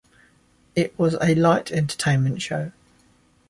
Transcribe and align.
It 0.75 0.97
was 0.97 1.15
a 1.21 1.35
light 1.35 1.71
entertainment 1.71 2.41
show. 2.41 2.71